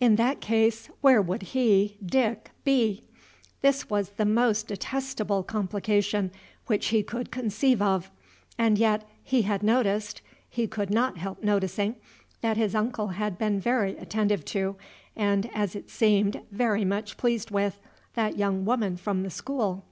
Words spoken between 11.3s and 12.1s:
noticing